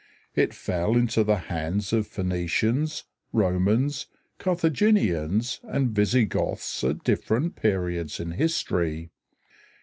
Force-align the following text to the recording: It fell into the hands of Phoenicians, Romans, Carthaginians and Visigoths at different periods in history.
It 0.33 0.51
fell 0.51 0.95
into 0.95 1.23
the 1.23 1.35
hands 1.35 1.93
of 1.93 2.07
Phoenicians, 2.07 3.03
Romans, 3.31 4.07
Carthaginians 4.39 5.59
and 5.61 5.91
Visigoths 5.91 6.83
at 6.83 7.03
different 7.03 7.55
periods 7.55 8.19
in 8.19 8.31
history. 8.31 9.11